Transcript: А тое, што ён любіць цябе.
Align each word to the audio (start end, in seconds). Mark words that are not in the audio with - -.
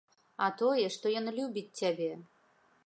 А 0.45 0.47
тое, 0.61 0.87
што 0.95 1.13
ён 1.21 1.31
любіць 1.41 1.71
цябе. 1.83 2.11